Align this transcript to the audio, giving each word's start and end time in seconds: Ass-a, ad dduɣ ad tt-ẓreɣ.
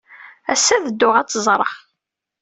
Ass-a, 0.53 0.75
ad 0.77 0.85
dduɣ 0.91 1.15
ad 1.17 1.27
tt-ẓreɣ. 1.27 1.73